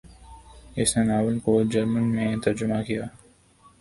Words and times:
اس 0.75 0.97
نے 0.97 1.03
ناول 1.03 1.39
کو 1.39 1.61
جرمن 1.63 2.03
میں 2.15 2.35
ترجمہ 2.43 2.81
کیا۔ 2.87 3.05